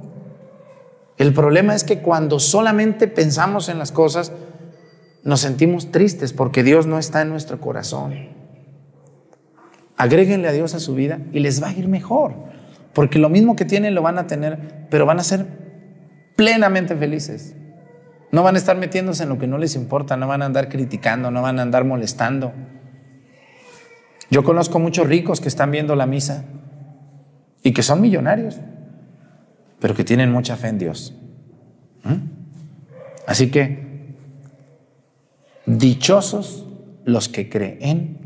[1.17, 4.31] El problema es que cuando solamente pensamos en las cosas,
[5.25, 8.29] nos sentimos tristes porque Dios no está en nuestro corazón.
[9.97, 12.35] Agréguenle a Dios a su vida y les va a ir mejor,
[12.95, 15.47] porque lo mismo que tienen lo van a tener, pero van a ser
[16.37, 17.57] plenamente felices.
[18.31, 20.69] No van a estar metiéndose en lo que no les importa, no van a andar
[20.69, 22.53] criticando, no van a andar molestando.
[24.31, 26.45] Yo conozco muchos ricos que están viendo la misa
[27.63, 28.59] y que son millonarios,
[29.81, 31.15] pero que tienen mucha fe en Dios.
[32.05, 32.17] ¿Mm?
[33.27, 34.15] Así que,
[35.65, 36.67] dichosos
[37.05, 38.19] los que creen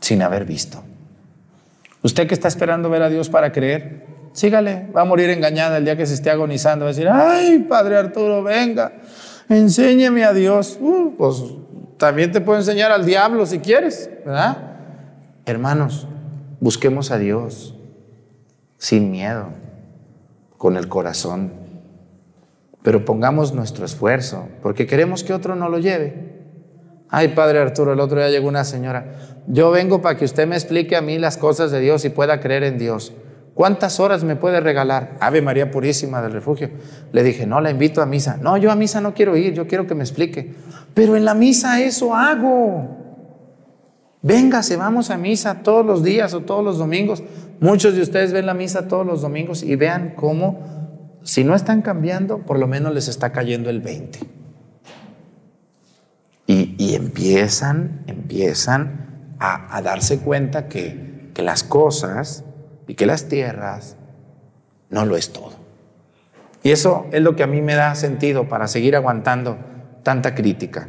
[0.00, 0.82] sin haber visto.
[2.02, 5.84] Usted que está esperando ver a Dios para creer, sígale, va a morir engañada el
[5.84, 8.92] día que se esté agonizando, va a decir, ay, Padre Arturo, venga,
[9.48, 10.76] enséñeme a Dios.
[10.80, 11.42] Uh, pues
[11.96, 14.58] también te puedo enseñar al diablo si quieres, ¿verdad?
[15.46, 16.08] Hermanos,
[16.60, 17.76] busquemos a Dios
[18.76, 19.50] sin miedo,
[20.58, 21.52] con el corazón,
[22.82, 26.34] pero pongamos nuestro esfuerzo, porque queremos que otro no lo lleve.
[27.08, 29.14] Ay, Padre Arturo, el otro día llegó una señora,
[29.46, 32.40] yo vengo para que usted me explique a mí las cosas de Dios y pueda
[32.40, 33.12] creer en Dios.
[33.54, 35.16] ¿Cuántas horas me puede regalar?
[35.20, 36.70] Ave María Purísima del Refugio.
[37.12, 38.36] Le dije, no, la invito a misa.
[38.36, 40.54] No, yo a misa no quiero ir, yo quiero que me explique.
[40.92, 43.04] Pero en la misa eso hago.
[44.22, 47.22] Véngase, vamos a misa todos los días o todos los domingos.
[47.60, 51.82] Muchos de ustedes ven la misa todos los domingos y vean cómo, si no están
[51.82, 54.18] cambiando, por lo menos les está cayendo el 20.
[56.48, 62.44] Y, y empiezan, empiezan a, a darse cuenta que, que las cosas
[62.86, 63.96] y que las tierras
[64.90, 65.52] no lo es todo.
[66.62, 69.58] Y eso es lo que a mí me da sentido para seguir aguantando
[70.02, 70.88] tanta crítica.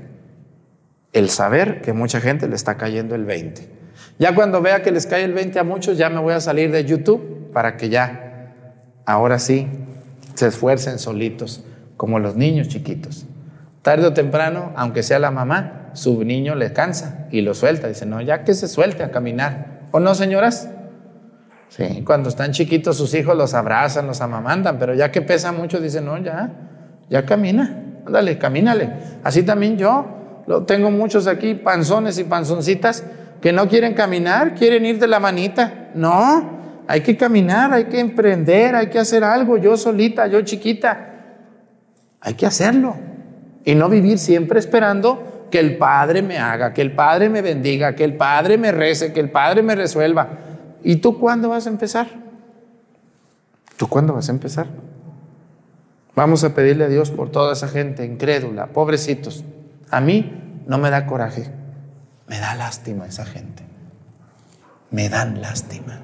[1.11, 3.69] El saber que mucha gente le está cayendo el 20.
[4.17, 6.71] Ya cuando vea que les cae el 20 a muchos, ya me voy a salir
[6.71, 8.53] de YouTube para que ya,
[9.05, 9.67] ahora sí,
[10.33, 11.65] se esfuercen solitos,
[11.97, 13.25] como los niños chiquitos.
[13.81, 17.87] Tarde o temprano, aunque sea la mamá, su niño le cansa y lo suelta.
[17.87, 19.87] Dice, no, ya que se suelte a caminar.
[19.91, 20.69] ¿O no, señoras?
[21.69, 25.79] Sí, cuando están chiquitos sus hijos los abrazan, los amamantan, pero ya que pesa mucho,
[25.79, 26.51] dicen, no, ya,
[27.09, 28.89] ya camina, ándale, camínale.
[29.23, 30.05] Así también yo,
[30.67, 33.03] tengo muchos aquí, panzones y panzoncitas,
[33.41, 35.89] que no quieren caminar, quieren ir de la manita.
[35.95, 41.11] No, hay que caminar, hay que emprender, hay que hacer algo, yo solita, yo chiquita.
[42.21, 42.95] Hay que hacerlo.
[43.63, 47.95] Y no vivir siempre esperando que el Padre me haga, que el Padre me bendiga,
[47.95, 50.27] que el Padre me rece, que el Padre me resuelva.
[50.85, 52.07] ¿Y tú cuándo vas a empezar?
[53.75, 54.67] ¿Tú cuándo vas a empezar?
[56.15, 59.43] Vamos a pedirle a Dios por toda esa gente incrédula, pobrecitos.
[59.89, 61.49] A mí no me da coraje,
[62.27, 63.63] me da lástima esa gente.
[64.91, 66.01] Me dan lástima.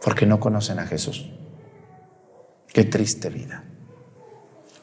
[0.00, 1.28] Porque no conocen a Jesús.
[2.72, 3.64] Qué triste vida.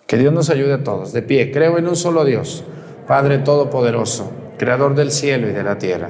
[0.07, 1.13] Que Dios nos ayude a todos.
[1.13, 2.65] De pie, creo en un solo Dios,
[3.07, 6.09] Padre Todopoderoso, Creador del cielo y de la tierra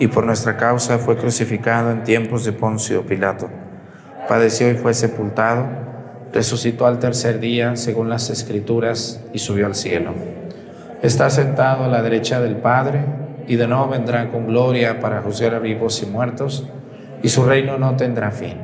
[0.00, 3.50] y por nuestra causa fue crucificado en tiempos de Poncio Pilato.
[4.26, 5.66] Padeció y fue sepultado,
[6.32, 10.14] resucitó al tercer día según las escrituras y subió al cielo.
[11.02, 13.04] Está sentado a la derecha del Padre
[13.46, 16.66] y de nuevo vendrá con gloria para juzgar a vivos y muertos
[17.22, 18.56] y su reino no tendrá fin.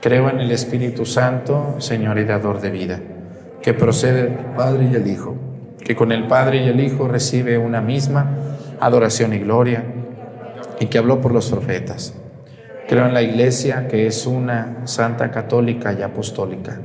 [0.00, 3.00] Creo en el Espíritu Santo, Señor y dador de vida,
[3.62, 5.34] que procede del Padre y el Hijo,
[5.84, 8.36] que con el Padre y el Hijo recibe una misma
[8.78, 9.82] adoración y gloria
[10.82, 12.12] y que habló por los profetas.
[12.88, 16.80] Creo en la iglesia que es una santa católica y apostólica.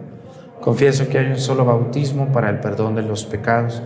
[0.62, 3.82] Confieso que hay un solo bautismo para el perdón de los pecados.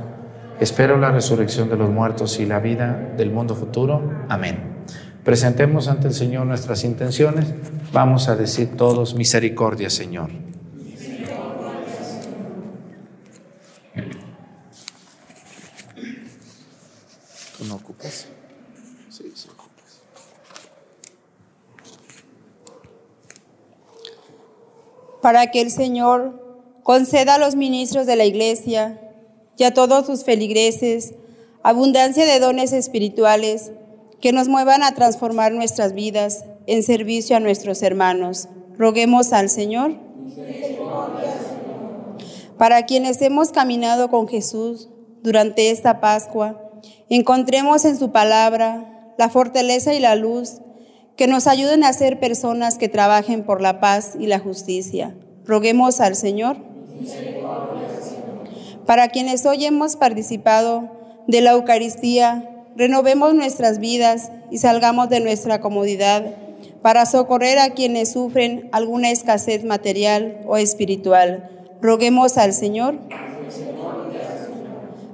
[0.59, 4.01] Espero la resurrección de los muertos y la vida del mundo futuro.
[4.27, 4.83] Amén.
[5.23, 7.45] Presentemos ante el Señor nuestras intenciones.
[7.93, 10.29] Vamos a decir todos misericordia, Señor.
[17.57, 18.30] ¿Tú no ocupas?
[25.21, 28.99] Para que el Señor conceda a los ministros de la Iglesia
[29.57, 31.13] y a todos sus feligreses
[31.63, 33.71] abundancia de dones espirituales
[34.19, 38.47] que nos muevan a transformar nuestras vidas en servicio a nuestros hermanos.
[38.77, 39.95] Roguemos al Señor.
[42.57, 44.89] Para quienes hemos caminado con Jesús
[45.23, 46.61] durante esta Pascua,
[47.09, 50.61] encontremos en su palabra la fortaleza y la luz
[51.15, 55.15] que nos ayuden a ser personas que trabajen por la paz y la justicia.
[55.45, 56.57] Roguemos al Señor.
[58.85, 60.89] Para quienes hoy hemos participado
[61.27, 66.35] de la Eucaristía, renovemos nuestras vidas y salgamos de nuestra comodidad
[66.81, 71.49] para socorrer a quienes sufren alguna escasez material o espiritual.
[71.81, 72.99] Roguemos al Señor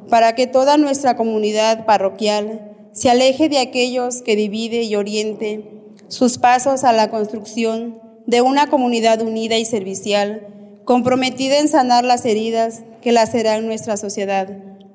[0.10, 5.78] para que toda nuestra comunidad parroquial se aleje de aquellos que divide y oriente
[6.10, 10.48] sus pasos a la construcción de una comunidad unida y servicial,
[10.86, 14.50] comprometida en sanar las heridas que laceran nuestra sociedad.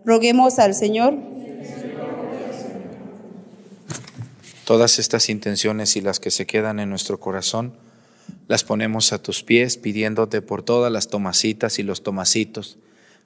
[0.04, 1.16] Roguemos al Señor.
[4.64, 7.74] Todas estas intenciones y las que se quedan en nuestro corazón,
[8.48, 12.78] las ponemos a tus pies pidiéndote por todas las tomasitas y los tomacitos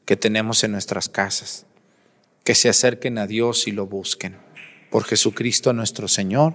[0.05, 1.67] que tenemos en nuestras casas,
[2.45, 4.37] que se acerquen a Dios y lo busquen.
[4.91, 6.55] Por Jesucristo nuestro Señor.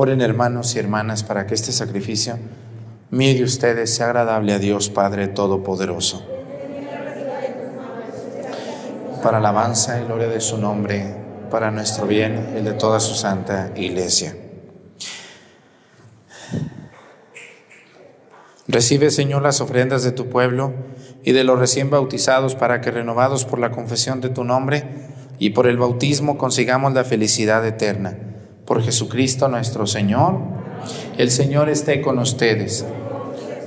[0.00, 2.38] Oren hermanos y hermanas para que este sacrificio
[3.10, 6.24] mío de ustedes sea agradable a Dios Padre Todopoderoso.
[9.24, 11.16] Para alabanza y gloria de su nombre,
[11.50, 14.36] para nuestro bien y el de toda su santa iglesia.
[18.68, 20.74] Recibe, Señor, las ofrendas de tu pueblo
[21.24, 25.08] y de los recién bautizados para que, renovados por la confesión de tu nombre
[25.40, 28.27] y por el bautismo, consigamos la felicidad eterna
[28.68, 30.40] por Jesucristo nuestro Señor.
[31.16, 32.84] El Señor esté con ustedes.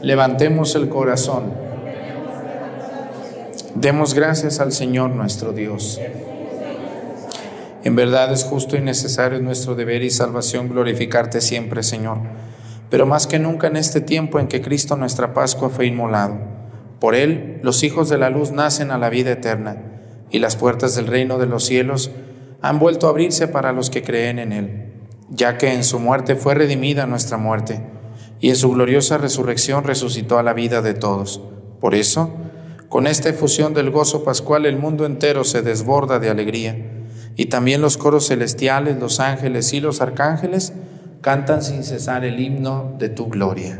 [0.03, 1.51] Levantemos el corazón.
[3.73, 5.99] Demos gracias al Señor nuestro Dios.
[7.83, 12.19] En verdad es justo y necesario nuestro deber y salvación glorificarte siempre, Señor,
[12.91, 16.37] pero más que nunca en este tiempo en que Cristo nuestra Pascua fue inmolado.
[16.99, 19.77] Por Él los hijos de la luz nacen a la vida eterna
[20.29, 22.11] y las puertas del reino de los cielos
[22.61, 24.90] han vuelto a abrirse para los que creen en Él
[25.31, 27.81] ya que en su muerte fue redimida nuestra muerte,
[28.39, 31.41] y en su gloriosa resurrección resucitó a la vida de todos.
[31.79, 32.31] Por eso,
[32.89, 36.75] con esta efusión del gozo pascual, el mundo entero se desborda de alegría,
[37.37, 40.73] y también los coros celestiales, los ángeles y los arcángeles
[41.21, 43.79] cantan sin cesar el himno de tu gloria.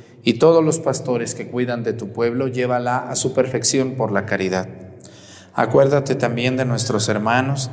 [0.23, 4.25] y todos los pastores que cuidan de tu pueblo, llévala a su perfección por la
[4.25, 4.67] caridad.
[5.53, 7.71] Acuérdate también de nuestros hermanos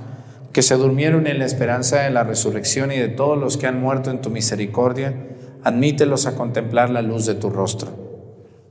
[0.53, 3.81] que se durmieron en la esperanza de la resurrección y de todos los que han
[3.81, 5.15] muerto en tu misericordia,
[5.63, 7.91] admítelos a contemplar la luz de tu rostro.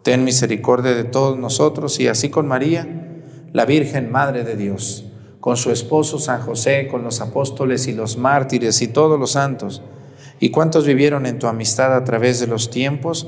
[0.04, 2.88] Ten misericordia de todos nosotros y así con María,
[3.54, 5.06] la Virgen Madre de Dios,
[5.40, 9.82] con su esposo San José, con los apóstoles y los mártires y todos los santos,
[10.40, 13.28] y cuantos vivieron en tu amistad a través de los tiempos,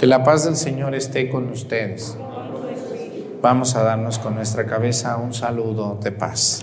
[0.00, 2.16] Que la paz del Señor esté con ustedes.
[3.42, 6.62] Vamos a darnos con nuestra cabeza un saludo de paz.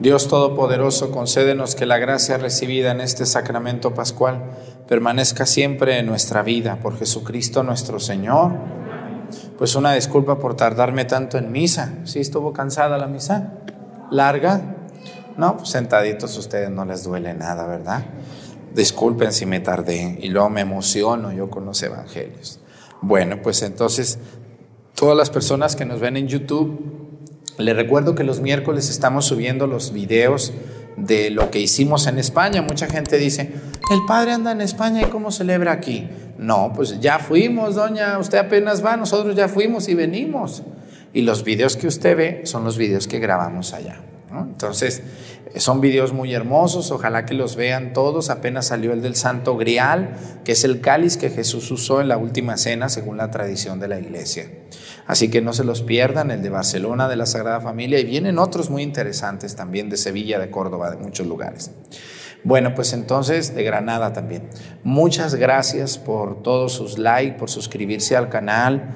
[0.00, 4.52] Dios Todopoderoso, concédenos que la gracia recibida en este sacramento pascual
[4.86, 8.52] permanezca siempre en nuestra vida por Jesucristo nuestro Señor.
[9.58, 11.96] Pues una disculpa por tardarme tanto en misa.
[12.04, 13.54] ¿Sí estuvo cansada la misa?
[14.12, 14.76] ¿Larga?
[15.36, 18.04] No, pues sentaditos ustedes no les duele nada, ¿verdad?
[18.72, 22.60] Disculpen si me tardé y luego me emociono yo con los evangelios.
[23.00, 24.20] Bueno, pues entonces,
[24.94, 26.97] todas las personas que nos ven en YouTube,
[27.58, 30.52] les recuerdo que los miércoles estamos subiendo los videos
[30.96, 32.62] de lo que hicimos en España.
[32.62, 33.52] Mucha gente dice,
[33.90, 36.08] el padre anda en España y cómo celebra aquí.
[36.38, 40.62] No, pues ya fuimos, doña, usted apenas va, nosotros ya fuimos y venimos.
[41.12, 44.00] Y los videos que usted ve son los videos que grabamos allá.
[44.30, 45.02] Entonces,
[45.56, 48.30] son videos muy hermosos, ojalá que los vean todos.
[48.30, 50.10] Apenas salió el del Santo Grial,
[50.44, 53.88] que es el cáliz que Jesús usó en la última cena según la tradición de
[53.88, 54.50] la iglesia.
[55.08, 58.38] Así que no se los pierdan, el de Barcelona, de la Sagrada Familia, y vienen
[58.38, 61.70] otros muy interesantes también de Sevilla, de Córdoba, de muchos lugares.
[62.44, 64.50] Bueno, pues entonces de Granada también.
[64.84, 68.90] Muchas gracias por todos sus likes, por suscribirse al canal,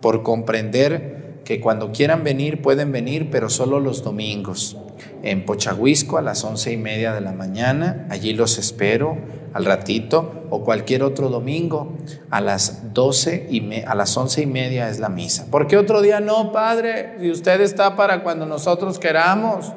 [0.00, 4.78] por comprender que cuando quieran venir pueden venir, pero solo los domingos.
[5.22, 9.18] En Pochahuisco a las once y media de la mañana, allí los espero
[9.54, 11.96] al ratito o cualquier otro domingo
[12.30, 15.46] a las 12 y a las once y media es la misa.
[15.50, 17.16] ¿Por qué otro día no, Padre?
[17.20, 19.72] Si usted está para cuando nosotros queramos.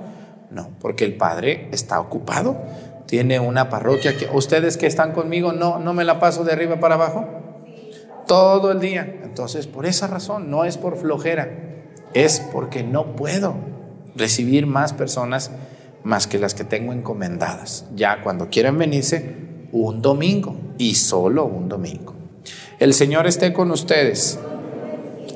[0.50, 2.58] No, porque el Padre está ocupado.
[3.06, 6.80] Tiene una parroquia que ustedes que están conmigo no no me la paso de arriba
[6.80, 7.26] para abajo
[8.28, 9.20] todo el día.
[9.24, 11.50] Entonces, por esa razón, no es por flojera,
[12.14, 13.56] es porque no puedo
[14.16, 15.52] recibir más personas
[16.04, 17.86] más que las que tengo encomendadas.
[17.96, 19.36] Ya cuando quieran venirse,
[19.72, 22.14] un domingo y solo un domingo.
[22.80, 24.40] El Señor esté con ustedes.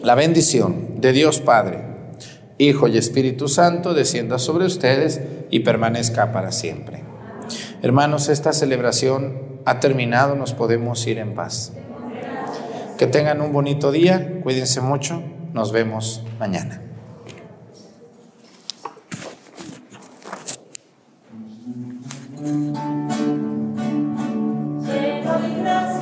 [0.04, 1.84] La bendición de Dios Padre,
[2.58, 7.04] Hijo y Espíritu Santo descienda sobre ustedes y permanezca para siempre.
[7.82, 11.74] Hermanos, esta celebración ha terminado, nos podemos ir en paz.
[12.98, 15.22] Que tengan un bonito día, cuídense mucho,
[15.54, 16.82] nos vemos mañana.
[25.68, 25.95] us.